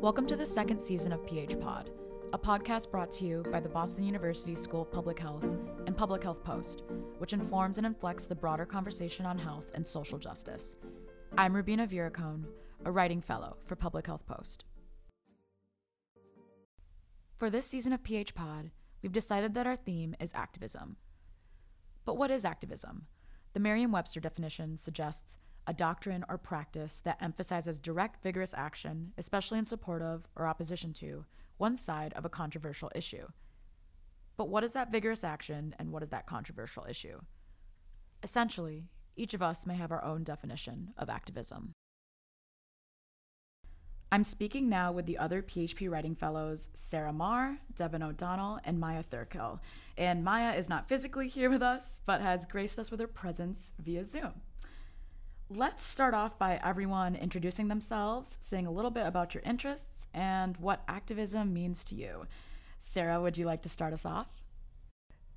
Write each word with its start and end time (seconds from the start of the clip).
Welcome 0.00 0.28
to 0.28 0.36
the 0.36 0.46
second 0.46 0.80
season 0.80 1.12
of 1.12 1.26
PH 1.26 1.58
Pod, 1.58 1.90
a 2.32 2.38
podcast 2.38 2.88
brought 2.88 3.10
to 3.12 3.24
you 3.24 3.42
by 3.50 3.58
the 3.58 3.68
Boston 3.68 4.04
University 4.04 4.54
School 4.54 4.82
of 4.82 4.92
Public 4.92 5.18
Health 5.18 5.42
and 5.88 5.96
Public 5.96 6.22
Health 6.22 6.44
Post, 6.44 6.84
which 7.18 7.32
informs 7.32 7.78
and 7.78 7.86
inflects 7.86 8.26
the 8.26 8.34
broader 8.36 8.64
conversation 8.64 9.26
on 9.26 9.36
health 9.36 9.72
and 9.74 9.84
social 9.84 10.16
justice. 10.16 10.76
I'm 11.36 11.52
Rubina 11.52 11.84
Viracone, 11.88 12.44
a 12.84 12.92
writing 12.92 13.20
fellow 13.20 13.56
for 13.66 13.74
Public 13.74 14.06
Health 14.06 14.24
Post. 14.24 14.64
For 17.36 17.50
this 17.50 17.66
season 17.66 17.92
of 17.92 18.04
PH 18.04 18.36
Pod, 18.36 18.70
we've 19.02 19.10
decided 19.10 19.54
that 19.54 19.66
our 19.66 19.74
theme 19.74 20.14
is 20.20 20.32
activism. 20.32 20.94
But 22.04 22.16
what 22.16 22.30
is 22.30 22.44
activism? 22.44 23.06
The 23.52 23.58
Merriam 23.58 23.90
Webster 23.90 24.20
definition 24.20 24.76
suggests 24.76 25.38
a 25.68 25.74
doctrine 25.74 26.24
or 26.30 26.38
practice 26.38 27.00
that 27.00 27.18
emphasizes 27.20 27.78
direct, 27.78 28.22
vigorous 28.22 28.54
action, 28.54 29.12
especially 29.18 29.58
in 29.58 29.66
support 29.66 30.00
of 30.00 30.26
or 30.34 30.46
opposition 30.46 30.94
to 30.94 31.26
one 31.58 31.76
side 31.76 32.14
of 32.14 32.24
a 32.24 32.30
controversial 32.30 32.90
issue. 32.94 33.26
But 34.38 34.48
what 34.48 34.64
is 34.64 34.72
that 34.72 34.90
vigorous 34.90 35.22
action 35.22 35.74
and 35.78 35.92
what 35.92 36.02
is 36.02 36.08
that 36.08 36.26
controversial 36.26 36.86
issue? 36.88 37.20
Essentially, 38.22 38.84
each 39.14 39.34
of 39.34 39.42
us 39.42 39.66
may 39.66 39.74
have 39.74 39.92
our 39.92 40.02
own 40.02 40.24
definition 40.24 40.94
of 40.96 41.10
activism. 41.10 41.72
I'm 44.10 44.24
speaking 44.24 44.70
now 44.70 44.90
with 44.90 45.04
the 45.04 45.18
other 45.18 45.42
PHP 45.42 45.90
Writing 45.90 46.14
Fellows, 46.14 46.70
Sarah 46.72 47.12
Marr, 47.12 47.58
Devin 47.76 48.02
O'Donnell, 48.02 48.58
and 48.64 48.80
Maya 48.80 49.02
Thurkill. 49.02 49.60
And 49.98 50.24
Maya 50.24 50.56
is 50.56 50.70
not 50.70 50.88
physically 50.88 51.28
here 51.28 51.50
with 51.50 51.62
us, 51.62 52.00
but 52.06 52.22
has 52.22 52.46
graced 52.46 52.78
us 52.78 52.90
with 52.90 53.00
her 53.00 53.06
presence 53.06 53.74
via 53.78 54.02
Zoom. 54.02 54.32
Let's 55.50 55.82
start 55.82 56.12
off 56.12 56.38
by 56.38 56.60
everyone 56.62 57.16
introducing 57.16 57.68
themselves, 57.68 58.36
saying 58.38 58.66
a 58.66 58.70
little 58.70 58.90
bit 58.90 59.06
about 59.06 59.32
your 59.32 59.42
interests 59.46 60.06
and 60.12 60.54
what 60.58 60.82
activism 60.86 61.54
means 61.54 61.84
to 61.84 61.94
you. 61.94 62.26
Sarah, 62.78 63.18
would 63.22 63.38
you 63.38 63.46
like 63.46 63.62
to 63.62 63.70
start 63.70 63.94
us 63.94 64.04
off? 64.04 64.26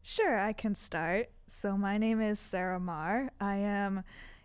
Sure, 0.02 0.38
I 0.38 0.52
can 0.52 0.75
start. 0.75 1.30
So, 1.47 1.77
my 1.77 1.97
name 1.97 2.19
is 2.19 2.41
Sarah 2.41 2.77
Marr. 2.77 3.31
I 3.39 3.55
am 3.55 4.03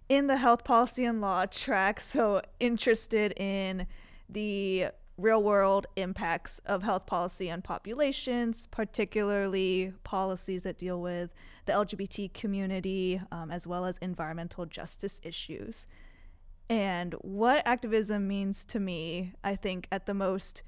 in 0.09 0.29
the 0.29 0.37
health 0.37 0.63
policy 0.63 1.05
and 1.05 1.21
law 1.21 1.47
track, 1.47 1.99
so 1.99 2.43
interested 2.61 3.33
in 3.33 3.89
the 4.29 4.91
real 5.19 5.43
world 5.43 5.89
impacts 5.97 6.61
of 6.61 6.85
health 6.85 7.07
policy 7.07 7.51
on 7.51 7.61
populations, 7.61 8.69
particularly 8.69 9.95
policies 10.05 10.63
that 10.63 10.79
deal 10.79 11.01
with 11.01 11.31
the 11.67 11.73
LGBT 11.73 12.33
community, 12.33 13.21
um, 13.31 13.51
as 13.51 13.67
well 13.67 13.85
as 13.85 13.99
environmental 13.99 14.67
justice 14.67 15.21
issues. 15.23 15.87
And 16.69 17.15
what 17.21 17.63
activism 17.67 18.27
means 18.27 18.65
to 18.67 18.81
me, 18.81 19.33
I 19.45 19.55
think, 19.57 19.87
at 19.93 20.07
the 20.07 20.15
most 20.15 20.63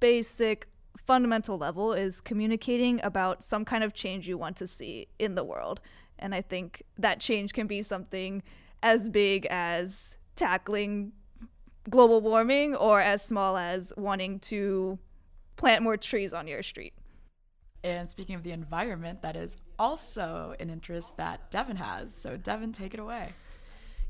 basic, 0.00 0.68
fundamental 1.06 1.58
level, 1.58 1.92
is 1.92 2.20
communicating 2.20 3.00
about 3.02 3.44
some 3.44 3.64
kind 3.64 3.84
of 3.84 3.92
change 3.92 4.26
you 4.26 4.36
want 4.36 4.56
to 4.56 4.66
see 4.66 5.08
in 5.18 5.34
the 5.34 5.44
world. 5.44 5.80
And 6.18 6.34
I 6.34 6.42
think 6.42 6.82
that 6.98 7.20
change 7.20 7.52
can 7.52 7.66
be 7.66 7.82
something 7.82 8.42
as 8.82 9.08
big 9.08 9.46
as 9.46 10.16
tackling 10.34 11.12
global 11.88 12.20
warming 12.20 12.74
or 12.74 13.00
as 13.00 13.22
small 13.22 13.56
as 13.56 13.92
wanting 13.96 14.38
to 14.40 14.98
plant 15.56 15.82
more 15.82 15.96
trees 15.96 16.32
on 16.32 16.46
your 16.46 16.62
street. 16.62 16.94
And 17.84 18.10
speaking 18.10 18.34
of 18.34 18.42
the 18.42 18.50
environment, 18.50 19.22
that 19.22 19.36
is 19.36 19.56
also 19.78 20.54
an 20.60 20.70
interest 20.70 21.16
that 21.16 21.50
Devin 21.50 21.76
has. 21.76 22.14
So, 22.14 22.36
Devin, 22.36 22.72
take 22.72 22.94
it 22.94 23.00
away. 23.00 23.32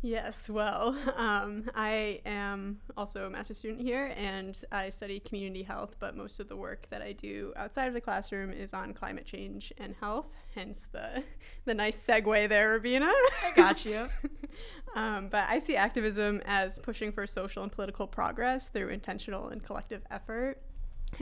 Yes, 0.00 0.48
well, 0.48 0.96
um, 1.16 1.68
I 1.74 2.20
am 2.24 2.78
also 2.96 3.26
a 3.26 3.30
master's 3.30 3.58
student 3.58 3.80
here 3.80 4.14
and 4.16 4.56
I 4.70 4.90
study 4.90 5.18
community 5.18 5.64
health, 5.64 5.96
but 5.98 6.16
most 6.16 6.38
of 6.38 6.48
the 6.48 6.54
work 6.54 6.86
that 6.90 7.02
I 7.02 7.10
do 7.10 7.52
outside 7.56 7.88
of 7.88 7.94
the 7.94 8.00
classroom 8.00 8.52
is 8.52 8.72
on 8.72 8.94
climate 8.94 9.24
change 9.24 9.72
and 9.76 9.96
health, 10.00 10.28
hence 10.54 10.86
the, 10.92 11.24
the 11.64 11.74
nice 11.74 12.06
segue 12.06 12.48
there, 12.48 12.78
Rabina. 12.78 13.10
I 13.44 13.52
got 13.56 13.84
you. 13.84 14.08
um, 14.94 15.26
but 15.30 15.46
I 15.48 15.58
see 15.58 15.74
activism 15.74 16.42
as 16.46 16.78
pushing 16.78 17.10
for 17.10 17.26
social 17.26 17.64
and 17.64 17.72
political 17.72 18.06
progress 18.06 18.68
through 18.68 18.90
intentional 18.90 19.48
and 19.48 19.64
collective 19.64 20.02
effort. 20.12 20.62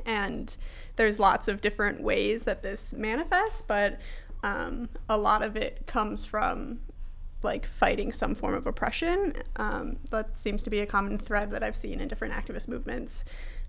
And 0.04 0.54
there's 0.96 1.18
lots 1.18 1.48
of 1.48 1.62
different 1.62 2.02
ways 2.02 2.42
that 2.42 2.62
this 2.62 2.92
manifests, 2.92 3.62
but 3.62 4.00
um, 4.42 4.88
a 5.08 5.16
lot 5.16 5.42
of 5.42 5.56
it 5.56 5.86
comes 5.86 6.24
from 6.24 6.80
like 7.42 7.66
fighting 7.66 8.12
some 8.12 8.34
form 8.34 8.54
of 8.54 8.66
oppression. 8.66 9.34
Um, 9.56 9.98
that 10.10 10.36
seems 10.36 10.62
to 10.64 10.70
be 10.70 10.80
a 10.80 10.86
common 10.86 11.18
thread 11.18 11.50
that 11.50 11.62
I've 11.62 11.76
seen 11.76 12.00
in 12.00 12.08
different 12.08 12.34
activist 12.34 12.68
movements. 12.68 13.24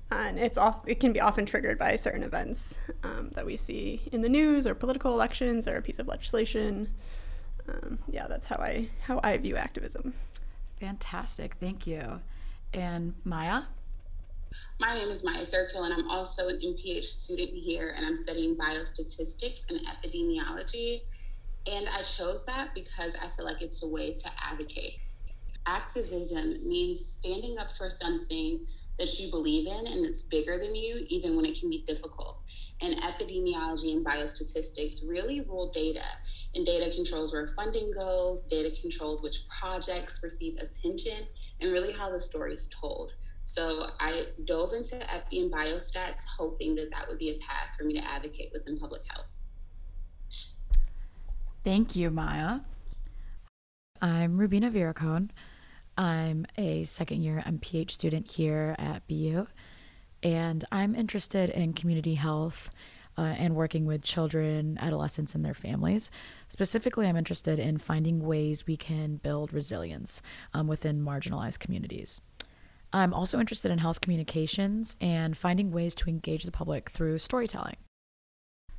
And 0.10 0.40
it's 0.40 0.58
off, 0.58 0.82
it 0.88 1.00
can 1.00 1.12
be 1.12 1.20
often 1.20 1.46
triggered 1.46 1.78
by 1.78 1.96
certain 1.98 2.24
events 2.24 2.78
um, 3.04 3.32
that 3.36 3.46
we 3.46 3.58
see 3.58 4.02
in 4.12 4.22
the 4.22 4.30
news 4.30 4.66
or 4.66 4.74
political 4.74 5.14
elections 5.14 5.68
or 5.68 5.76
a 5.76 5.82
piece 5.82 6.00
of 6.00 6.08
legislation. 6.08 6.90
Um, 7.68 8.00
yeah, 8.10 8.28
that's 8.28 8.48
how 8.48 8.56
I 8.58 8.88
how 9.02 9.20
I 9.22 9.36
view 9.38 9.58
activism. 9.58 10.14
Fantastic, 10.80 11.56
thank 11.60 11.86
you. 11.86 12.22
And 12.74 13.16
Maya? 13.26 13.64
My 14.80 14.94
name 14.94 15.10
is 15.10 15.24
Maya 15.24 15.46
Thurkill, 15.46 15.86
and 15.86 15.94
I'm 15.94 16.10
also 16.10 16.50
an 16.50 16.60
MPH 16.64 17.06
student 17.06 17.50
here, 17.50 17.96
and 17.98 18.06
I'm 18.06 18.16
studying 18.16 18.56
biostatistics 18.56 19.66
and 19.70 19.80
epidemiology. 19.88 21.02
And 21.66 21.88
I 21.90 22.04
chose 22.04 22.46
that 22.46 22.74
because 22.76 23.16
I 23.16 23.28
feel 23.28 23.44
like 23.46 23.62
it's 23.62 23.84
a 23.84 23.88
way 23.88 24.14
to 24.14 24.30
advocate. 24.40 25.00
Activism 25.66 26.66
means 26.66 27.06
standing 27.06 27.58
up 27.58 27.72
for 27.72 27.90
something 27.90 28.66
that 29.00 29.20
you 29.20 29.30
believe 29.30 29.68
in 29.68 29.88
and 29.88 30.04
that's 30.04 30.22
bigger 30.24 30.58
than 30.58 30.76
you, 30.76 31.06
even 31.10 31.36
when 31.36 31.46
it 31.46 31.60
can 31.60 31.70
be 31.70 31.84
difficult. 31.86 32.42
And 32.82 32.96
epidemiology 32.98 33.92
and 33.94 34.06
biostatistics 34.06 35.08
really 35.08 35.42
rule 35.42 35.72
data, 35.72 36.06
and 36.54 36.66
data 36.66 36.94
controls 36.96 37.34
where 37.34 37.48
funding 37.48 37.92
goes, 37.92 38.46
data 38.46 38.80
controls 38.80 39.24
which 39.24 39.48
projects 39.50 40.22
receive 40.22 40.58
attention, 40.58 41.26
and 41.60 41.72
really 41.72 41.92
how 41.92 42.12
the 42.12 42.20
story 42.20 42.54
is 42.54 42.70
told. 42.70 43.14
So 43.48 43.88
I 44.02 44.26
dove 44.44 44.74
into 44.74 44.98
epi 45.10 45.40
and 45.40 45.50
biostats, 45.50 46.26
hoping 46.38 46.76
that 46.76 46.92
that 46.92 47.08
would 47.08 47.18
be 47.18 47.30
a 47.30 47.38
path 47.38 47.70
for 47.78 47.86
me 47.86 47.94
to 47.94 48.06
advocate 48.06 48.50
within 48.52 48.78
public 48.78 49.04
health. 49.08 49.34
Thank 51.64 51.96
you, 51.96 52.10
Maya. 52.10 52.60
I'm 54.02 54.38
Rubina 54.38 54.70
Viracone. 54.70 55.30
I'm 55.98 56.46
a 56.58 56.84
second 56.84 57.24
year 57.24 57.42
MPH 57.48 57.92
student 57.92 58.30
here 58.30 58.76
at 58.78 59.08
BU, 59.08 59.48
and 60.22 60.66
I'm 60.70 60.94
interested 60.94 61.50
in 61.50 61.72
community 61.72 62.16
health 62.16 62.70
uh, 63.18 63.22
and 63.22 63.56
working 63.56 63.86
with 63.86 64.02
children, 64.02 64.78
adolescents, 64.82 65.34
and 65.34 65.46
their 65.46 65.54
families. 65.54 66.12
Specifically, 66.50 67.08
I'm 67.08 67.16
interested 67.16 67.60
in 67.60 67.78
finding 67.78 68.20
ways 68.20 68.68
we 68.68 68.76
can 68.76 69.16
build 69.16 69.54
resilience 69.54 70.22
um, 70.54 70.68
within 70.68 71.02
marginalized 71.02 71.60
communities. 71.60 72.20
I'm 72.94 73.14
also 73.14 73.40
interested 73.40 73.72
in 73.72 73.80
health 73.80 74.02
communications 74.02 74.96
and 75.02 75.38
finding 75.38 75.72
ways 75.72 75.94
to 75.96 76.10
engage 76.10 76.44
the 76.44 76.52
public 76.52 76.90
through 76.90 77.18
storytelling. 77.18 77.78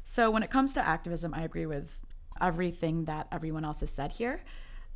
So, 0.03 0.31
when 0.31 0.43
it 0.43 0.51
comes 0.51 0.73
to 0.75 0.87
activism, 0.87 1.35
I 1.35 1.43
agree 1.43 1.67
with 1.67 2.01
everything 2.41 3.05
that 3.05 3.29
everyone 3.31 3.65
else 3.65 3.81
has 3.81 3.91
said 3.91 4.13
here. 4.13 4.43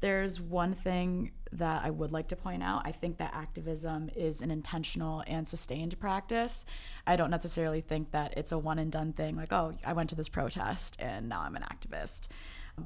There's 0.01 0.41
one 0.41 0.73
thing 0.73 1.31
that 1.53 1.85
I 1.85 1.91
would 1.91 2.11
like 2.11 2.29
to 2.29 2.37
point 2.37 2.63
out. 2.63 2.83
I 2.85 2.93
think 2.93 3.19
that 3.19 3.33
activism 3.35 4.11
is 4.17 4.41
an 4.41 4.51
intentional 4.51 5.23
and 5.27 5.47
sustained 5.47 5.99
practice. 6.01 6.65
I 7.07 7.15
don't 7.15 7.31
necessarily 7.31 7.83
think 7.83 8.11
that 8.11 8.35
it's 8.37 8.51
a 8.51 8.59
one 8.59 8.79
and 8.81 8.91
done 8.91 9.13
thing, 9.13 9.37
like, 9.37 9.53
oh, 9.53 9.73
I 9.85 9.93
went 9.93 10.09
to 10.11 10.17
this 10.17 10.29
protest 10.29 10.97
and 10.99 11.29
now 11.29 11.43
I'm 11.43 11.55
an 11.55 11.63
activist. 11.63 12.29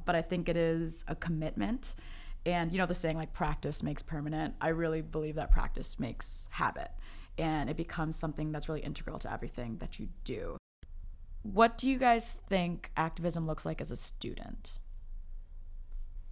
But 0.05 0.15
I 0.15 0.21
think 0.21 0.49
it 0.49 0.57
is 0.57 1.05
a 1.09 1.15
commitment. 1.15 1.95
And 2.47 2.73
you 2.73 2.79
know, 2.79 2.87
the 2.87 2.95
saying 2.95 3.17
like 3.19 3.35
practice 3.35 3.83
makes 3.83 4.03
permanent. 4.03 4.55
I 4.61 4.69
really 4.69 5.03
believe 5.03 5.35
that 5.35 5.51
practice 5.51 5.99
makes 5.99 6.49
habit 6.53 6.91
and 7.39 7.69
it 7.69 7.77
becomes 7.77 8.17
something 8.17 8.53
that's 8.53 8.69
really 8.69 8.81
integral 8.81 9.19
to 9.19 9.33
everything 9.33 9.77
that 9.79 9.99
you 9.99 10.09
do. 10.25 10.57
What 11.43 11.79
do 11.79 11.89
you 11.89 11.99
guys 11.99 12.33
think 12.49 12.91
activism 12.97 13.47
looks 13.47 13.65
like 13.65 13.81
as 13.81 13.91
a 13.91 13.97
student? 13.97 14.79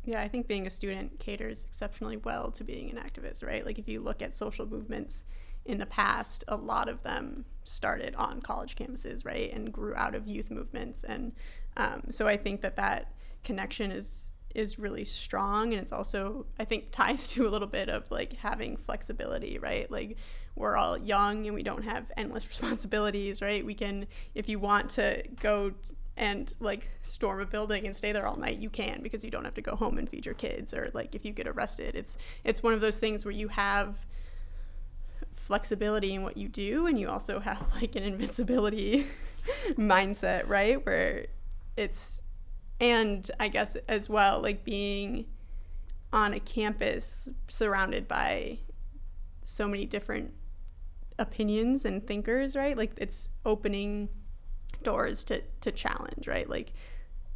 Yeah, 0.05 0.21
I 0.21 0.29
think 0.29 0.47
being 0.47 0.67
a 0.67 0.71
student 0.71 1.19
caters 1.19 1.65
exceptionally 1.65 2.17
well 2.17 2.51
to 2.53 2.65
being 2.65 2.91
an 2.91 2.97
activist, 2.97 3.45
right? 3.45 3.65
Like 3.65 3.79
if 3.79 3.89
you 3.89 4.01
look 4.01 4.23
at 4.23 4.35
social 4.35 4.67
movements 4.67 5.25
in 5.65 5.79
the 5.79 5.87
past, 5.87 6.45
a 6.49 6.57
lot 6.57 6.89
of 6.89 7.03
them 7.03 7.45
started 7.65 8.15
on 8.17 8.43
college 8.43 8.77
campuses, 8.77 9.25
right, 9.25 9.51
and 9.53 9.73
grew 9.73 9.95
out 9.95 10.15
of 10.15 10.29
youth 10.29 10.51
movements, 10.51 11.05
and 11.05 11.33
um, 11.79 12.03
so 12.11 12.29
I 12.29 12.37
think 12.37 12.61
that 12.61 12.77
that 12.77 13.15
connection 13.45 13.91
is 13.91 14.34
is 14.55 14.79
really 14.79 15.05
strong, 15.05 15.73
and 15.73 15.83
it's 15.83 15.93
also 15.93 16.47
I 16.59 16.65
think 16.65 16.91
ties 16.91 17.29
to 17.33 17.47
a 17.47 17.51
little 17.51 17.69
bit 17.69 17.89
of 17.89 18.11
like 18.11 18.35
having 18.35 18.77
flexibility, 18.77 19.59
right? 19.59 19.91
Like 19.91 20.17
we're 20.56 20.77
all 20.77 20.97
young 20.99 21.47
and 21.47 21.55
we 21.55 21.62
don't 21.62 21.83
have 21.83 22.11
endless 22.17 22.47
responsibilities, 22.49 23.43
right? 23.43 23.65
We 23.65 23.75
can, 23.75 24.06
if 24.35 24.49
you 24.49 24.59
want 24.59 24.91
to 24.91 25.23
go 25.41 25.73
and 26.17 26.55
like 26.61 26.91
storm 27.03 27.41
a 27.41 27.47
building 27.47 27.87
and 27.87 27.97
stay 27.97 28.12
there 28.12 28.27
all 28.27 28.37
night 28.37 28.59
you 28.59 28.71
can 28.71 29.03
because 29.03 29.25
you 29.25 29.33
don't 29.33 29.45
have 29.45 29.55
to 29.55 29.61
go 29.61 29.75
home 29.75 29.99
and 29.99 30.09
feed 30.09 30.25
your 30.25 30.35
kids 30.37 30.73
or 30.73 30.89
like 30.95 31.15
if 31.15 31.25
you 31.25 31.33
get 31.33 31.49
arrested 31.49 31.97
it's 31.97 32.17
it's 32.45 32.62
one 32.62 32.73
of 32.73 32.81
those 32.81 32.99
things 32.99 33.25
where 33.25 33.33
you 33.33 33.49
have 33.49 33.97
flexibility 35.33 36.15
in 36.15 36.23
what 36.23 36.37
you 36.37 36.49
do 36.49 36.87
and 36.87 36.99
you 36.99 37.09
also 37.09 37.41
have 37.41 37.61
like 37.75 37.97
an 37.97 38.05
invincibility 38.05 39.06
mindset 39.71 40.49
right 40.49 40.87
where 40.87 41.27
it's 41.77 42.21
and 42.81 43.31
i 43.38 43.49
guess 43.49 43.76
as 43.88 44.09
well 44.09 44.41
like 44.41 44.65
being 44.65 45.26
on 46.15 46.32
a 46.32 46.41
campus 46.41 47.29
surrounded 47.49 48.06
by 48.06 48.56
so 49.43 49.67
many 49.67 49.85
different 49.85 50.32
opinions 51.19 51.85
and 51.85 52.06
thinkers 52.06 52.56
right? 52.56 52.76
Like 52.76 52.93
it's 52.97 53.31
opening 53.44 54.09
doors 54.82 55.25
to 55.25 55.43
to 55.61 55.73
challenge 55.73 56.26
right? 56.29 56.49
Like 56.49 56.73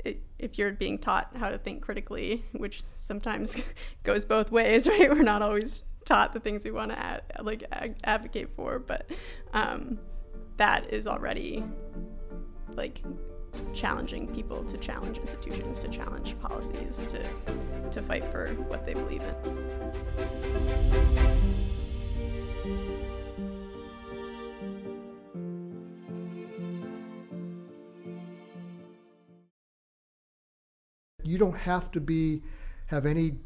it, 0.04 0.22
if 0.38 0.58
you're 0.58 0.72
being 0.72 0.98
taught 0.98 1.36
how 1.36 1.48
to 1.48 1.58
think 1.58 1.82
critically 1.82 2.44
which 2.52 2.84
sometimes 2.96 3.60
goes 4.04 4.24
both 4.24 4.52
ways 4.52 4.86
right? 4.88 5.10
We're 5.10 5.22
not 5.22 5.42
always 5.42 5.82
taught 6.04 6.32
the 6.32 6.40
things 6.40 6.64
we 6.64 6.70
want 6.70 6.92
to 6.92 6.98
ad, 6.98 7.22
like 7.42 7.64
advocate 8.04 8.50
for, 8.50 8.78
but 8.78 9.10
um, 9.52 9.98
that 10.56 10.92
is 10.92 11.06
already 11.06 11.64
like 12.74 13.02
challenging 13.72 14.26
people 14.34 14.64
to 14.64 14.76
challenge 14.76 15.18
institutions, 15.18 15.78
to 15.80 15.88
challenge 15.88 16.38
policies, 16.40 17.06
to 17.06 17.22
to 17.90 18.02
fight 18.02 18.24
for 18.30 18.48
what 18.68 18.84
they 18.84 18.94
believe 18.94 19.22
in. 19.22 19.34
You 31.22 31.36
don't 31.36 31.56
have 31.56 31.90
to 31.92 32.00
be 32.00 32.42
have 32.86 33.04
any 33.04 33.38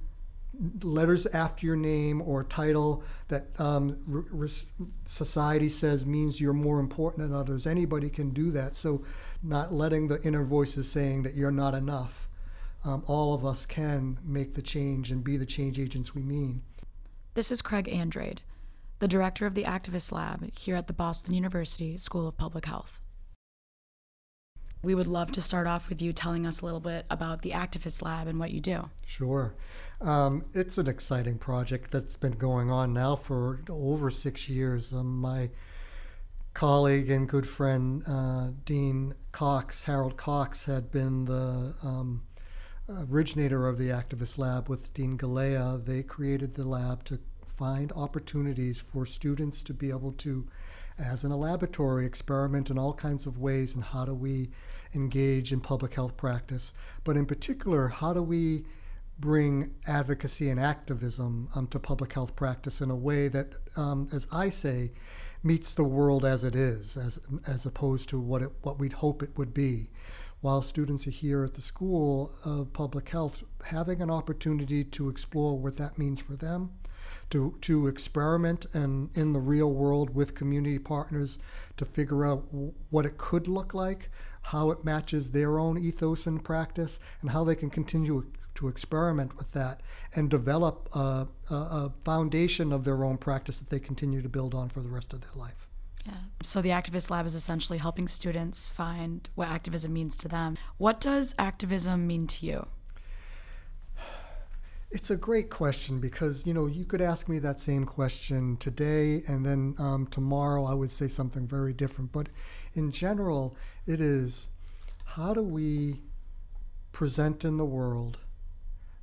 letters 0.83 1.27
after 1.27 1.67
your 1.67 1.77
name 1.77 2.21
or 2.23 2.45
title 2.45 3.03
that 3.29 3.49
um, 3.59 4.03
re- 4.07 4.49
society 5.05 5.69
says 5.69 6.05
means 6.05 6.41
you're 6.41 6.53
more 6.53 6.79
important 6.79 7.27
than 7.27 7.37
others. 7.37 7.67
Anybody 7.67 8.11
can 8.11 8.31
do 8.31 8.51
that. 8.51 8.77
So, 8.77 9.03
not 9.43 9.73
letting 9.73 10.09
the 10.09 10.21
inner 10.23 10.45
voices 10.45 10.91
saying 10.91 11.25
that 11.25 11.35
you're 11.35 11.51
not 11.51 11.75
enough. 11.75 12.29
Um, 12.85 13.03
all 13.07 13.35
of 13.35 13.45
us 13.45 13.67
can 13.67 14.19
make 14.25 14.55
the 14.55 14.63
change 14.63 15.11
and 15.11 15.25
be 15.25 15.37
the 15.37 15.47
change 15.47 15.79
agents 15.79 16.15
we 16.15 16.23
mean. 16.23 16.63
This 17.35 17.51
is 17.51 17.63
Craig 17.63 17.89
Andrade, 17.89 18.43
the 18.99 19.09
director 19.09 19.47
of 19.47 19.55
the 19.55 19.65
Activist 19.65 20.13
Lab 20.13 20.49
here 20.57 20.77
at 20.77 20.87
the 20.87 20.93
Boston 20.93 21.35
University 21.35 21.97
School 21.97 22.29
of 22.29 22.37
Public 22.37 22.67
Health. 22.67 23.02
We 24.83 24.95
would 24.95 25.07
love 25.07 25.31
to 25.33 25.43
start 25.43 25.67
off 25.67 25.89
with 25.89 26.03
you 26.03 26.13
telling 26.13 26.47
us 26.47 26.61
a 26.61 26.65
little 26.65 26.81
bit 26.81 27.07
about 27.09 27.43
the 27.43 27.51
Activist 27.51 28.03
Lab 28.03 28.27
and 28.27 28.39
what 28.39 28.51
you 28.51 28.61
do. 28.61 28.91
Sure. 29.07 29.55
Um, 30.01 30.45
it's 30.53 30.77
an 30.79 30.89
exciting 30.89 31.39
project 31.39 31.93
that's 31.93 32.17
been 32.17 32.33
going 32.33 32.71
on 32.71 32.93
now 32.93 33.15
for 33.15 33.61
over 33.71 34.11
six 34.11 34.49
years. 34.49 34.93
Um, 34.93 35.21
my 35.21 35.51
colleague 36.55 37.11
and 37.11 37.29
good 37.29 37.47
friend 37.47 38.03
uh, 38.07 38.49
Dean 38.65 39.15
Cox, 39.31 39.85
Harold 39.85 40.17
Cox, 40.17 40.65
had 40.65 40.91
been 40.91 41.27
the 41.27 41.75
um, 41.83 42.23
originator 43.11 43.69
of 43.69 43.79
the 43.79 43.89
Activist 43.89 44.39
Lab 44.39 44.69
with 44.69 44.93
Dean 44.93 45.17
Galea. 45.17 45.85
They 45.85 46.03
created 46.03 46.55
the 46.55 46.67
lab 46.67 47.05
to 47.05 47.21
find 47.47 47.93
opportunities 47.93 48.81
for 48.81 49.07
students 49.07 49.63
to 49.63 49.75
be 49.75 49.91
able 49.91 50.13
to, 50.13 50.47
as 50.99 51.25
in 51.25 51.31
a 51.31 51.37
laboratory, 51.37 52.07
experiment 52.07 52.71
in 52.71 52.79
all 52.79 52.95
kinds 52.95 53.27
of 53.27 53.39
ways 53.39 53.75
and 53.75 53.85
how 53.85 54.05
do 54.05 54.15
we 54.15 54.51
engage 54.95 55.53
in 55.53 55.61
public 55.61 55.95
health 55.95 56.17
practice. 56.17 56.73
But 57.05 57.17
in 57.17 57.27
particular, 57.27 57.89
how 57.89 58.13
do 58.13 58.23
we 58.23 58.65
bring 59.19 59.75
advocacy 59.87 60.51
and 60.51 60.59
activism 60.59 61.49
um, 61.55 61.67
to 61.69 61.79
public 61.79 62.13
health 62.13 62.35
practice 62.35 62.81
in 62.81 62.91
a 62.91 62.97
way 62.97 63.29
that, 63.29 63.55
um, 63.77 64.09
as 64.13 64.27
I 64.33 64.49
say, 64.49 64.93
meets 65.43 65.75
the 65.75 65.85
world 65.85 66.25
as 66.25 66.45
it 66.45 66.55
is, 66.55 66.97
as, 66.97 67.21
as 67.47 67.65
opposed 67.67 68.09
to 68.11 68.21
what, 68.21 68.43
it, 68.43 68.51
what 68.63 68.79
we'd 68.79 68.95
hope 68.95 69.23
it 69.23 69.37
would 69.37 69.55
be. 69.55 69.91
While 70.41 70.63
students 70.63 71.07
are 71.07 71.13
here 71.13 71.45
at 71.45 71.55
the 71.55 71.61
School 71.61 72.33
of 72.45 72.73
Public 72.73 73.09
Health, 73.09 73.45
having 73.67 74.03
an 74.03 74.11
opportunity 74.11 74.83
to 74.83 75.09
explore 75.09 75.57
what 75.57 75.77
that 75.77 75.99
means 75.99 76.21
for 76.21 76.35
them, 76.37 76.73
to, 77.31 77.57
to 77.63 77.87
experiment 77.87 78.67
and 78.73 79.11
in 79.17 79.33
the 79.33 79.41
real 79.41 79.73
world 79.73 80.15
with 80.15 80.35
community 80.35 80.79
partners 80.79 81.39
to 81.77 81.85
figure 81.85 82.25
out 82.25 82.45
what 82.91 83.07
it 83.07 83.19
could 83.19 83.49
look 83.49 83.75
like, 83.75 84.11
how 84.43 84.71
it 84.71 84.85
matches 84.85 85.31
their 85.31 85.59
own 85.59 85.79
ethos 85.79 86.27
and 86.27 86.45
practice, 86.45 86.99
and 87.21 87.31
how 87.31 87.45
they 87.45 87.55
can 87.55 87.71
continue 87.71 88.25
to 88.55 88.69
experiment 88.69 89.37
with 89.37 89.53
that 89.53 89.81
and 90.15 90.29
develop 90.29 90.89
a, 90.95 91.27
a, 91.51 91.55
a 91.55 91.93
foundation 92.05 92.73
of 92.73 92.85
their 92.85 93.05
own 93.05 93.17
practice 93.17 93.59
that 93.59 93.71
they 93.71 93.81
continue 93.81 94.21
to 94.21 94.29
build 94.29 94.55
on 94.55 94.69
for 94.69 94.81
the 94.81 94.89
rest 94.89 95.13
of 95.13 95.21
their 95.21 95.35
life. 95.35 95.69
Yeah. 96.05 96.15
So 96.43 96.61
the 96.61 96.71
Activist 96.71 97.11
Lab 97.11 97.27
is 97.27 97.35
essentially 97.35 97.79
helping 97.79 98.09
students 98.09 98.69
find 98.69 99.29
what 99.35 99.49
activism 99.49 99.93
means 99.93 100.17
to 100.19 100.29
them. 100.29 100.57
What 100.77 101.01
does 101.01 101.35
activism 101.39 102.07
mean 102.07 102.27
to 102.27 102.47
you? 102.47 102.67
It's 104.95 105.09
a 105.09 105.17
great 105.17 105.49
question 105.49 106.01
because 106.01 106.47
you 106.47 106.53
know 106.53 106.67
you 106.67 106.85
could 106.85 107.01
ask 107.01 107.27
me 107.27 107.39
that 107.39 107.59
same 107.59 107.87
question 107.87 108.59
today, 108.59 109.23
and 109.27 109.45
then 109.45 109.75
um, 109.79 110.07
tomorrow 110.07 110.67
I 110.67 110.75
would 110.75 110.91
say 110.91 111.09
something 111.09 111.49
very 111.49 111.73
different. 111.73 112.13
But 112.13 112.29
in 112.75 112.93
general, 112.93 113.57
it 113.87 114.03
is 114.03 114.51
how 115.05 115.33
do 115.33 115.43
we 115.43 116.03
present 116.93 117.43
in 117.43 117.57
the 117.57 117.65
world 117.65 118.21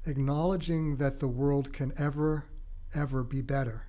acknowledging 0.05 0.97
that 0.97 1.19
the 1.19 1.27
world 1.27 1.73
can 1.73 1.91
ever, 1.97 2.45
ever 2.93 3.23
be 3.23 3.41
better, 3.41 3.87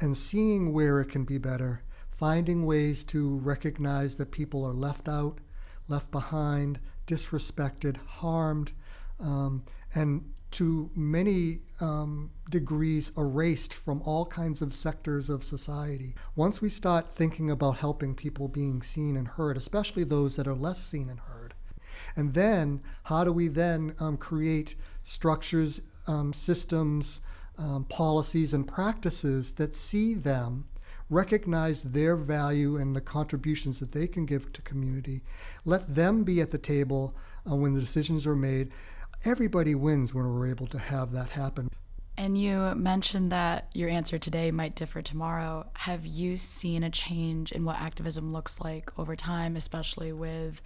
and 0.00 0.16
seeing 0.16 0.72
where 0.72 1.00
it 1.00 1.08
can 1.10 1.24
be 1.24 1.38
better, 1.38 1.84
finding 2.10 2.66
ways 2.66 3.04
to 3.04 3.36
recognize 3.38 4.16
that 4.16 4.32
people 4.32 4.64
are 4.64 4.74
left 4.74 5.08
out, 5.08 5.38
left 5.86 6.10
behind, 6.10 6.80
disrespected, 7.06 7.96
harmed, 7.98 8.72
um, 9.20 9.64
and 9.94 10.32
to 10.52 10.90
many 10.94 11.58
um, 11.80 12.30
degrees 12.48 13.12
erased 13.16 13.72
from 13.72 14.02
all 14.02 14.26
kinds 14.26 14.60
of 14.60 14.74
sectors 14.74 15.30
of 15.30 15.44
society. 15.44 16.14
Once 16.34 16.60
we 16.60 16.68
start 16.68 17.14
thinking 17.14 17.50
about 17.50 17.78
helping 17.78 18.14
people 18.14 18.48
being 18.48 18.82
seen 18.82 19.16
and 19.16 19.28
heard, 19.28 19.56
especially 19.56 20.04
those 20.04 20.36
that 20.36 20.48
are 20.48 20.54
less 20.54 20.82
seen 20.82 21.08
and 21.08 21.20
heard, 21.20 21.54
and 22.16 22.34
then 22.34 22.80
how 23.04 23.24
do 23.24 23.32
we 23.32 23.48
then 23.48 23.94
um, 24.00 24.16
create 24.16 24.74
structures, 25.02 25.82
um, 26.06 26.32
systems, 26.32 27.20
um, 27.58 27.84
policies, 27.84 28.52
and 28.52 28.66
practices 28.66 29.52
that 29.52 29.74
see 29.74 30.14
them, 30.14 30.66
recognize 31.08 31.82
their 31.82 32.16
value 32.16 32.76
and 32.76 32.94
the 32.94 33.00
contributions 33.00 33.80
that 33.80 33.92
they 33.92 34.06
can 34.06 34.26
give 34.26 34.52
to 34.52 34.62
community, 34.62 35.22
let 35.64 35.94
them 35.94 36.24
be 36.24 36.40
at 36.40 36.50
the 36.50 36.58
table 36.58 37.14
uh, 37.50 37.54
when 37.54 37.74
the 37.74 37.80
decisions 37.80 38.26
are 38.26 38.36
made. 38.36 38.70
Everybody 39.24 39.74
wins 39.74 40.14
when 40.14 40.24
we're 40.32 40.46
able 40.48 40.66
to 40.68 40.78
have 40.78 41.12
that 41.12 41.30
happen. 41.30 41.68
And 42.16 42.38
you 42.38 42.74
mentioned 42.74 43.30
that 43.32 43.68
your 43.74 43.90
answer 43.90 44.18
today 44.18 44.50
might 44.50 44.74
differ 44.74 45.02
tomorrow. 45.02 45.66
Have 45.74 46.06
you 46.06 46.38
seen 46.38 46.82
a 46.82 46.90
change 46.90 47.52
in 47.52 47.64
what 47.64 47.76
activism 47.76 48.32
looks 48.32 48.60
like 48.60 48.98
over 48.98 49.14
time, 49.16 49.56
especially 49.56 50.12
with 50.12 50.62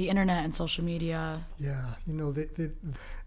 the 0.00 0.08
internet 0.08 0.44
and 0.44 0.54
social 0.54 0.82
media. 0.82 1.44
Yeah, 1.58 1.84
you 2.06 2.14
know, 2.14 2.32
the, 2.32 2.48
the, 2.56 2.72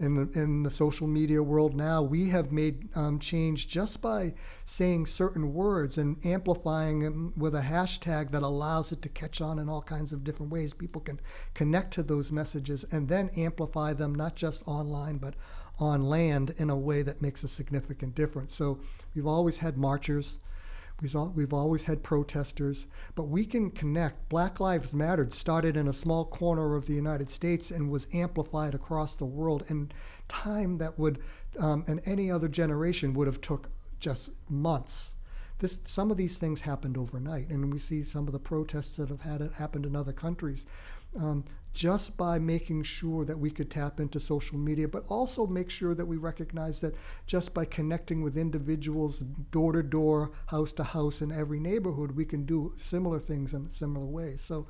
in 0.04 0.16
the, 0.16 0.40
in 0.40 0.64
the 0.64 0.72
social 0.72 1.06
media 1.06 1.44
world 1.44 1.76
now, 1.76 2.02
we 2.02 2.30
have 2.30 2.52
made 2.52 2.90
um, 2.96 3.20
change 3.20 3.68
just 3.68 4.02
by 4.02 4.34
saying 4.66 5.06
certain 5.06 5.54
words 5.54 6.00
and 6.00 6.18
amplifying 6.26 7.02
them 7.02 7.32
with 7.38 7.54
a 7.54 7.62
hashtag 7.62 8.32
that 8.32 8.42
allows 8.42 8.92
it 8.92 9.04
to 9.04 9.10
catch 9.10 9.40
on 9.40 9.60
in 9.60 9.70
all 9.70 9.84
kinds 9.84 10.12
of 10.12 10.24
different 10.24 10.52
ways. 10.52 10.74
People 10.74 11.02
can 11.02 11.20
connect 11.54 11.94
to 11.94 12.02
those 12.02 12.32
messages 12.32 12.84
and 12.92 13.08
then 13.08 13.30
amplify 13.38 13.94
them 13.94 14.16
not 14.16 14.36
just 14.36 14.68
online 14.68 15.20
but 15.20 15.36
on 15.80 16.04
land 16.04 16.56
in 16.58 16.72
a 16.72 16.78
way 16.78 17.04
that 17.04 17.22
makes 17.22 17.44
a 17.44 17.48
significant 17.48 18.16
difference. 18.16 18.56
So 18.56 18.80
we've 19.14 19.28
always 19.28 19.60
had 19.60 19.78
marchers. 19.78 20.40
We've, 21.02 21.54
always 21.54 21.84
had 21.86 22.02
protesters, 22.02 22.86
but 23.16 23.26
we 23.26 23.46
can 23.46 23.72
connect. 23.72 24.30
Black 24.30 24.60
Lives 24.60 24.94
Matter 24.94 25.28
started 25.32 25.76
in 25.76 25.88
a 25.88 25.94
small 25.94 26.24
corner 26.24 26.76
of 26.76 26.86
the 26.86 26.94
United 26.94 27.30
States 27.30 27.72
and 27.72 27.90
was 27.90 28.08
amplified 28.14 28.74
across 28.74 29.16
the 29.16 29.26
world 29.26 29.66
in 29.70 29.92
time 30.30 30.78
that 30.78 30.98
would, 30.98 31.20
um, 31.60 31.84
in 31.88 32.00
any 32.02 32.32
other 32.32 32.48
generation, 32.48 33.14
would 33.14 33.28
have 33.28 33.42
took 33.42 33.70
just 34.00 34.30
months. 34.50 35.14
This, 35.64 35.80
some 35.86 36.12
of 36.12 36.18
these 36.18 36.38
things 36.38 36.60
happened 36.60 36.98
overnight, 36.98 37.48
and 37.48 37.72
we 37.72 37.80
see 37.80 38.04
some 38.04 38.28
of 38.28 38.34
the 38.34 38.40
protests 38.40 38.98
that 38.98 39.08
have 39.08 39.22
had 39.22 39.40
it 39.40 39.54
happened 39.54 39.86
in 39.86 39.96
other 39.96 40.12
countries 40.12 40.66
um, 41.18 41.46
just 41.72 42.18
by 42.18 42.38
making 42.38 42.84
sure 42.84 43.24
that 43.24 43.40
we 43.40 43.50
could 43.50 43.72
tap 43.72 44.02
into 44.02 44.20
social 44.20 44.58
media, 44.58 44.90
but 44.90 45.06
also 45.08 45.48
make 45.48 45.70
sure 45.70 45.96
that 45.96 46.06
we 46.06 46.18
recognize 46.18 46.82
that 46.82 46.94
just 47.28 47.54
by 47.54 47.64
connecting 47.64 48.22
with 48.22 48.38
individuals 48.38 49.22
door 49.22 49.72
to 49.72 49.82
door, 49.82 50.32
house 50.48 50.74
to 50.74 50.84
house 50.84 51.22
in 51.22 51.32
every 51.32 51.62
neighborhood, 51.62 52.12
we 52.12 52.26
can 52.26 52.46
do 52.46 52.74
similar 52.76 53.18
things 53.18 53.54
in 53.54 53.70
similar 53.70 54.06
ways. 54.06 54.42
So 54.42 54.68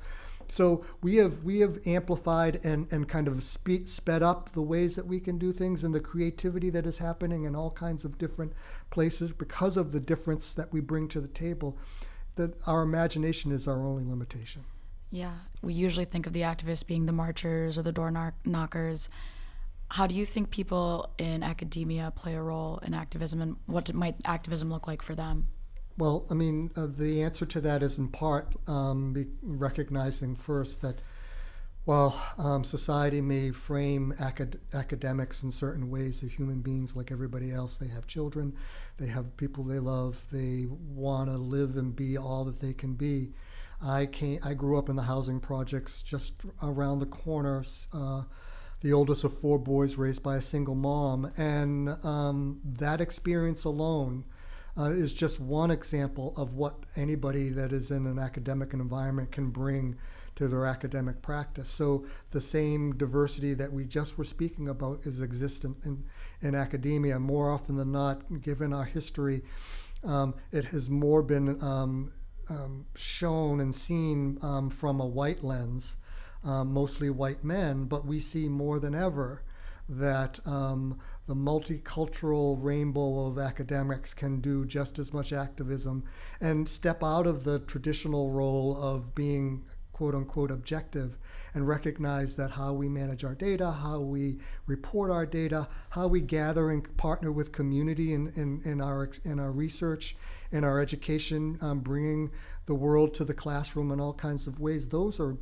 So 0.48 0.84
we 1.02 1.16
have 1.16 1.42
we 1.42 1.60
have 1.60 1.78
amplified 1.86 2.64
and, 2.64 2.90
and 2.92 3.08
kind 3.08 3.28
of 3.28 3.42
speed, 3.42 3.88
sped 3.88 4.22
up 4.22 4.52
the 4.52 4.62
ways 4.62 4.96
that 4.96 5.06
we 5.06 5.20
can 5.20 5.38
do 5.38 5.52
things 5.52 5.84
and 5.84 5.94
the 5.94 6.00
creativity 6.00 6.70
that 6.70 6.86
is 6.86 6.98
happening 6.98 7.44
in 7.44 7.54
all 7.54 7.70
kinds 7.70 8.04
of 8.04 8.18
different 8.18 8.52
places 8.90 9.32
because 9.32 9.76
of 9.76 9.92
the 9.92 10.00
difference 10.00 10.52
that 10.54 10.72
we 10.72 10.80
bring 10.80 11.08
to 11.08 11.20
the 11.20 11.28
table. 11.28 11.78
That 12.36 12.54
our 12.66 12.82
imagination 12.82 13.52
is 13.52 13.68
our 13.68 13.86
only 13.86 14.04
limitation. 14.04 14.64
Yeah, 15.10 15.34
we 15.62 15.74
usually 15.74 16.04
think 16.04 16.26
of 16.26 16.32
the 16.32 16.40
activists 16.40 16.84
being 16.84 17.06
the 17.06 17.12
marchers 17.12 17.78
or 17.78 17.82
the 17.82 17.92
door 17.92 18.34
knockers. 18.44 19.08
How 19.90 20.08
do 20.08 20.14
you 20.16 20.26
think 20.26 20.50
people 20.50 21.14
in 21.18 21.44
academia 21.44 22.12
play 22.16 22.34
a 22.34 22.42
role 22.42 22.80
in 22.82 22.94
activism, 22.94 23.40
and 23.40 23.56
what 23.66 23.94
might 23.94 24.16
activism 24.24 24.70
look 24.70 24.88
like 24.88 25.02
for 25.02 25.14
them? 25.14 25.46
Well, 25.96 26.26
I 26.30 26.34
mean, 26.34 26.70
uh, 26.76 26.86
the 26.86 27.22
answer 27.22 27.46
to 27.46 27.60
that 27.60 27.82
is 27.82 27.98
in 27.98 28.08
part 28.08 28.54
um, 28.66 29.14
recognizing 29.42 30.34
first 30.34 30.80
that 30.82 31.00
while 31.84 32.20
um, 32.38 32.64
society 32.64 33.20
may 33.20 33.50
frame 33.50 34.14
acad- 34.18 34.60
academics 34.72 35.42
in 35.42 35.52
certain 35.52 35.90
ways, 35.90 36.20
they're 36.20 36.30
human 36.30 36.62
beings 36.62 36.96
like 36.96 37.12
everybody 37.12 37.52
else. 37.52 37.76
They 37.76 37.88
have 37.88 38.06
children, 38.06 38.54
they 38.96 39.06
have 39.06 39.36
people 39.36 39.62
they 39.64 39.78
love, 39.78 40.26
they 40.32 40.66
want 40.68 41.28
to 41.28 41.36
live 41.36 41.76
and 41.76 41.94
be 41.94 42.16
all 42.16 42.44
that 42.44 42.60
they 42.60 42.72
can 42.72 42.94
be. 42.94 43.32
I 43.82 44.06
came, 44.06 44.40
I 44.42 44.54
grew 44.54 44.78
up 44.78 44.88
in 44.88 44.96
the 44.96 45.02
housing 45.02 45.40
projects 45.40 46.02
just 46.02 46.34
around 46.62 47.00
the 47.00 47.06
corner. 47.06 47.62
Uh, 47.92 48.22
the 48.80 48.92
oldest 48.92 49.24
of 49.24 49.38
four 49.38 49.58
boys 49.58 49.96
raised 49.96 50.22
by 50.22 50.36
a 50.36 50.40
single 50.40 50.74
mom, 50.74 51.30
and 51.36 51.88
um, 52.04 52.60
that 52.64 53.00
experience 53.00 53.64
alone 53.64 54.24
uh, 54.76 54.84
is 54.84 55.12
just 55.12 55.38
one 55.40 55.70
example 55.70 56.34
of 56.36 56.54
what 56.54 56.74
anybody 56.96 57.48
that 57.48 57.72
is 57.72 57.90
in 57.90 58.06
an 58.06 58.18
academic 58.18 58.72
environment 58.72 59.30
can 59.30 59.50
bring 59.50 59.96
to 60.36 60.48
their 60.48 60.66
academic 60.66 61.22
practice. 61.22 61.68
So 61.68 62.04
the 62.32 62.40
same 62.40 62.96
diversity 62.96 63.54
that 63.54 63.72
we 63.72 63.84
just 63.84 64.18
were 64.18 64.24
speaking 64.24 64.68
about 64.68 65.00
is 65.06 65.22
existent 65.22 65.76
in, 65.84 66.04
in 66.40 66.54
academia. 66.54 67.18
More 67.20 67.50
often 67.50 67.76
than 67.76 67.92
not, 67.92 68.42
given 68.42 68.72
our 68.72 68.84
history, 68.84 69.42
um, 70.02 70.34
it 70.50 70.66
has 70.66 70.90
more 70.90 71.22
been 71.22 71.62
um, 71.62 72.12
um, 72.50 72.86
shown 72.96 73.60
and 73.60 73.74
seen 73.74 74.38
um, 74.42 74.70
from 74.70 75.00
a 75.00 75.06
white 75.06 75.44
lens, 75.44 75.96
um, 76.42 76.72
mostly 76.72 77.10
white 77.10 77.44
men, 77.44 77.84
but 77.84 78.04
we 78.04 78.18
see 78.18 78.48
more 78.48 78.78
than 78.80 78.94
ever 78.94 79.42
that 79.88 80.40
um, 80.46 80.98
the 81.26 81.34
multicultural 81.34 82.56
rainbow 82.60 83.26
of 83.26 83.38
academics 83.38 84.14
can 84.14 84.40
do 84.40 84.64
just 84.64 84.98
as 84.98 85.12
much 85.12 85.32
activism 85.32 86.04
and 86.40 86.68
step 86.68 87.02
out 87.02 87.26
of 87.26 87.44
the 87.44 87.58
traditional 87.60 88.30
role 88.30 88.76
of 88.80 89.14
being 89.14 89.64
quote 89.92 90.14
unquote 90.14 90.50
objective 90.50 91.16
and 91.54 91.68
recognize 91.68 92.34
that 92.34 92.50
how 92.50 92.72
we 92.72 92.88
manage 92.88 93.24
our 93.24 93.34
data, 93.34 93.70
how 93.70 94.00
we 94.00 94.36
report 94.66 95.10
our 95.10 95.24
data, 95.24 95.68
how 95.90 96.08
we 96.08 96.20
gather 96.20 96.70
and 96.70 96.96
partner 96.96 97.30
with 97.30 97.52
community 97.52 98.12
in, 98.12 98.32
in, 98.36 98.60
in 98.64 98.80
our, 98.80 99.08
in 99.24 99.38
our 99.38 99.52
research, 99.52 100.16
in 100.50 100.64
our 100.64 100.80
education, 100.80 101.56
um, 101.60 101.78
bringing 101.78 102.30
the 102.66 102.74
world 102.74 103.14
to 103.14 103.24
the 103.24 103.34
classroom 103.34 103.92
in 103.92 104.00
all 104.00 104.14
kinds 104.14 104.46
of 104.46 104.58
ways, 104.58 104.88
those 104.88 105.20
are 105.20 105.36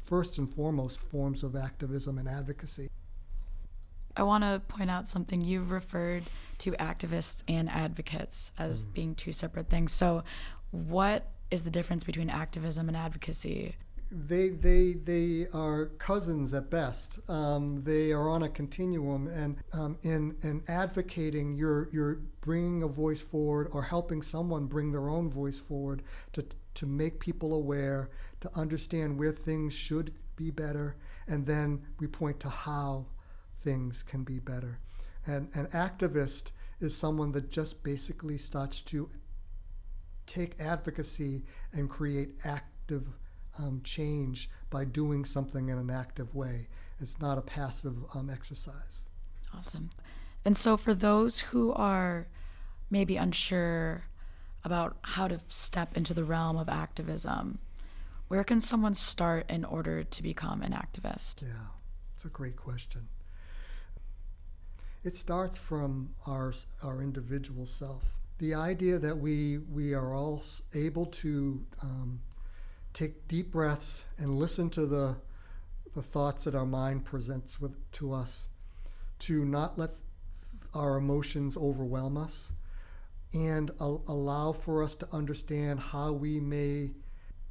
first 0.00 0.38
and 0.38 0.52
foremost 0.52 1.02
forms 1.02 1.42
of 1.42 1.54
activism 1.54 2.16
and 2.16 2.28
advocacy. 2.28 2.88
I 4.18 4.24
want 4.24 4.42
to 4.42 4.60
point 4.66 4.90
out 4.90 5.06
something. 5.06 5.40
You've 5.40 5.70
referred 5.70 6.24
to 6.58 6.72
activists 6.72 7.44
and 7.46 7.70
advocates 7.70 8.52
as 8.58 8.84
mm. 8.84 8.94
being 8.94 9.14
two 9.14 9.30
separate 9.30 9.68
things. 9.70 9.92
So, 9.92 10.24
what 10.72 11.30
is 11.50 11.62
the 11.62 11.70
difference 11.70 12.02
between 12.04 12.28
activism 12.28 12.88
and 12.88 12.96
advocacy? 12.96 13.76
They 14.10 14.48
they 14.48 14.94
they 14.94 15.46
are 15.52 15.86
cousins 15.98 16.52
at 16.54 16.68
best. 16.70 17.20
Um, 17.28 17.82
they 17.84 18.10
are 18.10 18.28
on 18.28 18.42
a 18.42 18.48
continuum, 18.48 19.28
and 19.28 19.58
um, 19.72 19.98
in 20.02 20.34
in 20.42 20.62
advocating, 20.66 21.54
you're 21.54 21.88
you're 21.92 22.20
bringing 22.40 22.82
a 22.82 22.88
voice 22.88 23.20
forward 23.20 23.68
or 23.72 23.82
helping 23.82 24.22
someone 24.22 24.66
bring 24.66 24.92
their 24.92 25.08
own 25.08 25.30
voice 25.30 25.58
forward 25.58 26.02
to 26.32 26.44
to 26.74 26.86
make 26.86 27.20
people 27.20 27.54
aware, 27.54 28.10
to 28.40 28.50
understand 28.56 29.18
where 29.18 29.32
things 29.32 29.74
should 29.74 30.14
be 30.36 30.50
better, 30.50 30.96
and 31.26 31.46
then 31.46 31.82
we 32.00 32.06
point 32.06 32.40
to 32.40 32.48
how 32.48 33.06
things 33.62 34.02
can 34.02 34.24
be 34.24 34.38
better. 34.38 34.80
And 35.26 35.48
an 35.54 35.66
activist 35.66 36.52
is 36.80 36.96
someone 36.96 37.32
that 37.32 37.50
just 37.50 37.82
basically 37.82 38.38
starts 38.38 38.80
to 38.82 39.08
take 40.26 40.60
advocacy 40.60 41.42
and 41.72 41.90
create 41.90 42.30
active 42.44 43.08
um, 43.58 43.80
change 43.82 44.48
by 44.70 44.84
doing 44.84 45.24
something 45.24 45.68
in 45.68 45.78
an 45.78 45.90
active 45.90 46.34
way. 46.34 46.68
It's 47.00 47.20
not 47.20 47.38
a 47.38 47.42
passive 47.42 47.96
um, 48.14 48.30
exercise. 48.30 49.04
Awesome. 49.54 49.90
And 50.44 50.56
so, 50.56 50.76
for 50.76 50.94
those 50.94 51.40
who 51.40 51.72
are 51.72 52.28
maybe 52.90 53.16
unsure 53.16 54.04
about 54.64 54.96
how 55.02 55.28
to 55.28 55.40
step 55.48 55.96
into 55.96 56.14
the 56.14 56.24
realm 56.24 56.56
of 56.56 56.68
activism, 56.68 57.58
where 58.28 58.44
can 58.44 58.60
someone 58.60 58.94
start 58.94 59.48
in 59.48 59.64
order 59.64 60.04
to 60.04 60.22
become 60.22 60.62
an 60.62 60.72
activist? 60.72 61.42
Yeah, 61.42 61.68
it's 62.14 62.24
a 62.24 62.28
great 62.28 62.56
question. 62.56 63.08
It 65.04 65.14
starts 65.14 65.58
from 65.58 66.10
our, 66.26 66.52
our 66.82 67.00
individual 67.00 67.66
self. 67.66 68.16
The 68.38 68.54
idea 68.54 68.98
that 68.98 69.18
we, 69.18 69.58
we 69.58 69.94
are 69.94 70.12
all 70.12 70.42
able 70.74 71.06
to 71.06 71.64
um, 71.82 72.20
take 72.92 73.28
deep 73.28 73.52
breaths 73.52 74.04
and 74.16 74.38
listen 74.38 74.70
to 74.70 74.86
the, 74.86 75.16
the 75.94 76.02
thoughts 76.02 76.44
that 76.44 76.54
our 76.54 76.66
mind 76.66 77.04
presents 77.04 77.60
with, 77.60 77.90
to 77.92 78.12
us, 78.12 78.48
to 79.20 79.44
not 79.44 79.78
let 79.78 79.90
our 80.74 80.96
emotions 80.96 81.56
overwhelm 81.56 82.16
us, 82.16 82.52
and 83.32 83.70
al- 83.80 84.02
allow 84.08 84.52
for 84.52 84.82
us 84.82 84.94
to 84.96 85.08
understand 85.12 85.78
how 85.78 86.12
we 86.12 86.40
may 86.40 86.90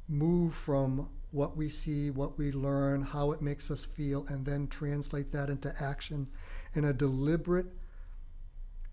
move 0.06 0.54
from 0.54 1.08
what 1.30 1.56
we 1.56 1.68
see, 1.68 2.10
what 2.10 2.38
we 2.38 2.52
learn, 2.52 3.02
how 3.02 3.32
it 3.32 3.42
makes 3.42 3.70
us 3.70 3.84
feel, 3.84 4.26
and 4.28 4.46
then 4.46 4.66
translate 4.66 5.32
that 5.32 5.50
into 5.50 5.72
action 5.80 6.28
in 6.74 6.84
a 6.84 6.92
deliberate, 6.92 7.66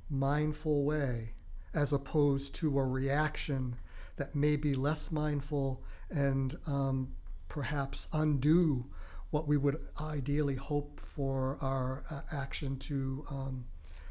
mindful 0.09 0.83
way, 0.83 1.33
as 1.73 1.91
opposed 1.91 2.55
to 2.55 2.79
a 2.79 2.85
reaction 2.85 3.75
that 4.17 4.35
may 4.35 4.55
be 4.55 4.75
less 4.75 5.11
mindful 5.11 5.83
and 6.09 6.57
um, 6.67 7.13
perhaps 7.49 8.07
undo 8.13 8.85
what 9.31 9.47
we 9.47 9.57
would 9.57 9.77
ideally 9.99 10.55
hope 10.55 10.99
for 10.99 11.57
our 11.61 12.03
uh, 12.09 12.21
action 12.31 12.77
to 12.77 13.25
um, 13.29 13.65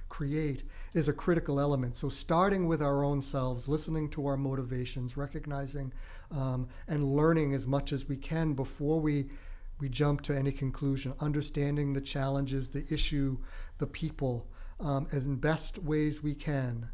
create 0.08 0.64
is 0.92 1.08
a 1.08 1.12
critical 1.12 1.58
element. 1.58 1.96
So, 1.96 2.08
starting 2.08 2.68
with 2.68 2.82
our 2.82 3.02
own 3.02 3.22
selves, 3.22 3.66
listening 3.66 4.10
to 4.10 4.26
our 4.26 4.36
motivations, 4.36 5.16
recognizing 5.16 5.92
um, 6.30 6.68
and 6.86 7.16
learning 7.16 7.54
as 7.54 7.66
much 7.66 7.92
as 7.92 8.08
we 8.08 8.16
can 8.16 8.54
before 8.54 9.00
we 9.00 9.30
we 9.78 9.88
jump 9.88 10.22
to 10.22 10.36
any 10.36 10.52
conclusion, 10.52 11.14
understanding 11.20 11.92
the 11.92 12.00
challenges, 12.00 12.68
the 12.70 12.86
issue, 12.92 13.38
the 13.78 13.86
people, 13.86 14.48
um, 14.80 15.06
as 15.12 15.26
in 15.26 15.36
best 15.36 15.78
ways 15.78 16.22
we 16.22 16.34
can. 16.34 16.88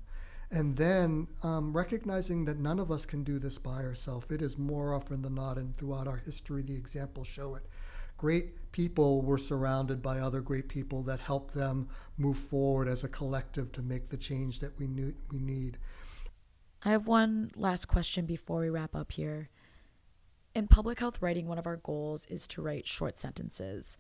And 0.51 0.77
then 0.77 1.29
um, 1.43 1.77
recognizing 1.77 2.45
that 2.47 2.59
none 2.59 2.81
of 2.81 2.91
us 2.91 3.07
can 3.07 3.23
do 3.23 3.39
this 3.39 3.59
by 3.59 3.83
ourselves. 3.83 4.27
It 4.31 4.43
is 4.43 4.59
more 4.59 4.95
often 4.95 5.23
than 5.23 5.37
not, 5.37 5.59
and 5.59 5.77
throughout 5.77 6.09
our 6.09 6.17
history, 6.17 6.63
the 6.63 6.77
examples 6.77 7.29
show 7.29 7.55
it 7.55 7.67
great 8.21 8.71
people 8.71 9.23
were 9.23 9.39
surrounded 9.39 10.03
by 10.03 10.19
other 10.19 10.43
great 10.43 10.69
people 10.69 11.03
that 11.03 11.19
helped 11.19 11.55
them 11.55 11.89
move 12.19 12.37
forward 12.37 12.87
as 12.87 13.03
a 13.03 13.09
collective 13.09 13.73
to 13.73 13.81
make 13.81 14.11
the 14.11 14.17
change 14.19 14.61
that 14.61 14.79
we 14.79 14.87
knew 14.87 15.15
we 15.33 15.39
need. 15.39 15.79
I 16.85 16.91
have 16.91 17.07
one 17.07 17.51
last 17.57 17.87
question 17.87 18.27
before 18.27 18.61
we 18.61 18.69
wrap 18.69 18.95
up 18.95 19.13
here. 19.13 19.49
In 20.55 20.67
public 20.67 20.99
health 20.99 21.23
writing, 21.23 21.47
one 21.47 21.59
of 21.59 21.67
our 21.67 21.77
goals 21.77 22.27
is 22.27 22.49
to 22.49 22.63
write 22.63 22.89
short 22.89 23.17
sentences. 23.17 23.97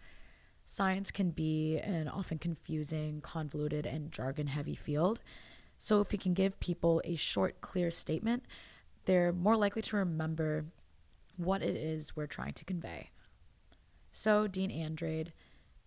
Science 0.65 1.11
can 1.11 1.31
be 1.31 1.79
an 1.79 2.09
often 2.09 2.39
confusing, 2.39 3.21
convoluted, 3.21 3.87
and 3.87 4.11
jargon 4.11 4.49
heavy 4.49 4.75
field. 4.75 5.21
So, 5.79 6.01
if 6.01 6.13
we 6.13 6.19
can 6.19 6.35
give 6.35 6.61
people 6.61 7.01
a 7.05 7.15
short, 7.15 7.61
clear 7.61 7.91
statement, 7.91 8.45
they're 9.05 9.33
more 9.33 9.57
likely 9.57 9.83
to 9.83 9.97
remember 9.97 10.67
what 11.37 11.63
it 11.63 11.77
is 11.77 12.17
we're 12.17 12.27
trying 12.27 12.53
to 12.55 12.65
convey. 12.65 13.11
So, 14.11 14.47
Dean 14.47 14.71
Andrade, 14.71 15.33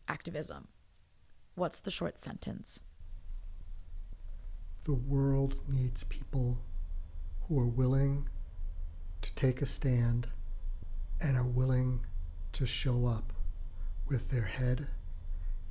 activism. 0.07 0.69
What's 1.55 1.81
the 1.81 1.91
short 1.91 2.17
sentence? 2.17 2.81
The 4.85 4.95
world 4.95 5.55
needs 5.67 6.03
people 6.05 6.59
who 7.47 7.59
are 7.59 7.67
willing 7.67 8.27
to 9.21 9.35
take 9.35 9.61
a 9.61 9.65
stand 9.65 10.27
and 11.23 11.37
are 11.37 11.47
willing 11.47 12.05
to 12.51 12.65
show 12.65 13.07
up 13.07 13.33
with 14.07 14.29
their 14.29 14.43
head 14.43 14.87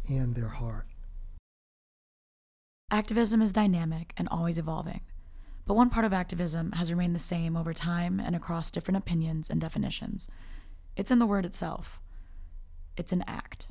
and 0.08 0.34
their 0.34 0.48
heart. 0.48 0.86
Activism 2.90 3.40
is 3.40 3.52
dynamic 3.52 4.12
and 4.16 4.28
always 4.30 4.58
evolving, 4.58 5.02
but 5.66 5.74
one 5.74 5.90
part 5.90 6.04
of 6.04 6.12
activism 6.12 6.72
has 6.72 6.90
remained 6.90 7.14
the 7.14 7.20
same 7.20 7.56
over 7.56 7.72
time 7.72 8.18
and 8.18 8.34
across 8.34 8.70
different 8.70 8.98
opinions 8.98 9.48
and 9.48 9.60
definitions. 9.60 10.28
It's 10.96 11.10
in 11.10 11.18
the 11.18 11.26
word 11.26 11.46
itself. 11.46 12.00
It's 12.96 13.12
an 13.12 13.24
act. 13.26 13.68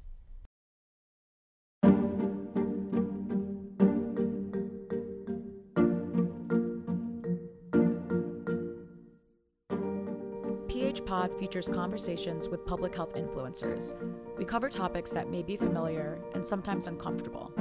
PH 10.91 11.05
Pod 11.05 11.39
features 11.39 11.69
conversations 11.69 12.49
with 12.49 12.65
public 12.65 12.93
health 12.93 13.15
influencers. 13.15 13.93
We 14.37 14.43
cover 14.43 14.67
topics 14.67 15.09
that 15.11 15.29
may 15.29 15.41
be 15.41 15.55
familiar 15.55 16.19
and 16.33 16.45
sometimes 16.45 16.87
uncomfortable. 16.87 17.53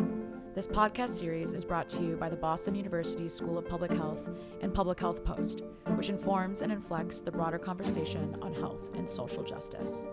This 0.57 0.67
podcast 0.67 1.11
series 1.11 1.53
is 1.53 1.65
brought 1.65 1.89
to 1.91 2.03
you 2.03 2.17
by 2.17 2.29
the 2.29 2.35
Boston 2.35 2.75
University 2.75 3.29
School 3.29 3.57
of 3.57 3.69
Public 3.69 3.93
Health 3.93 4.29
and 4.63 4.75
Public 4.75 4.99
Health 4.99 5.23
Post, 5.23 5.63
which 5.95 6.09
informs 6.09 6.61
and 6.61 6.73
inflects 6.73 7.21
the 7.21 7.31
broader 7.31 7.59
conversation 7.59 8.37
on 8.43 8.53
health 8.53 8.83
and 8.95 9.09
social 9.09 9.45
justice. 9.45 10.05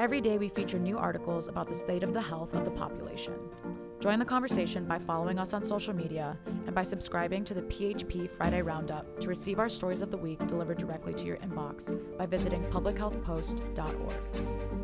Every 0.00 0.20
day, 0.20 0.36
we 0.36 0.48
feature 0.48 0.80
new 0.80 0.98
articles 0.98 1.46
about 1.46 1.68
the 1.68 1.76
state 1.76 2.02
of 2.02 2.12
the 2.12 2.20
health 2.20 2.54
of 2.54 2.64
the 2.64 2.72
population. 2.72 3.34
Join 4.00 4.18
the 4.18 4.24
conversation 4.24 4.84
by 4.84 4.98
following 4.98 5.38
us 5.38 5.52
on 5.52 5.62
social 5.62 5.94
media 5.94 6.36
and 6.70 6.74
by 6.76 6.84
subscribing 6.84 7.44
to 7.44 7.52
the 7.52 7.62
PHP 7.62 8.30
Friday 8.30 8.62
Roundup 8.62 9.18
to 9.18 9.26
receive 9.26 9.58
our 9.58 9.68
stories 9.68 10.02
of 10.02 10.12
the 10.12 10.16
week 10.16 10.38
delivered 10.46 10.78
directly 10.78 11.12
to 11.14 11.24
your 11.24 11.36
inbox 11.38 11.90
by 12.16 12.26
visiting 12.26 12.62
publichealthpost.org. 12.66 14.79